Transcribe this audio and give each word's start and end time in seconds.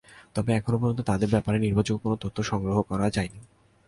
তবে 0.35 0.51
এখন 0.53 0.73
পর্যন্ত 0.77 1.01
তাঁদের 1.01 1.29
ব্যাপারে 1.29 1.57
নির্ভরযোগ্য 1.59 2.01
কোনো 2.03 2.15
তথ্য 2.15 2.37
সংগ্রহ 2.43 2.77
করা 2.81 3.07
যায়নি। 3.09 3.41